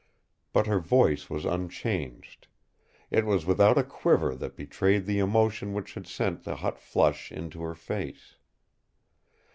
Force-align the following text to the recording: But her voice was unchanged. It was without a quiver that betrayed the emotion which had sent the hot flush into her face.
But 0.51 0.65
her 0.65 0.79
voice 0.79 1.29
was 1.29 1.45
unchanged. 1.45 2.47
It 3.11 3.23
was 3.23 3.45
without 3.45 3.77
a 3.77 3.83
quiver 3.83 4.33
that 4.33 4.55
betrayed 4.55 5.05
the 5.05 5.19
emotion 5.19 5.73
which 5.75 5.93
had 5.93 6.07
sent 6.07 6.43
the 6.43 6.55
hot 6.55 6.79
flush 6.79 7.31
into 7.31 7.61
her 7.61 7.75
face. 7.75 8.37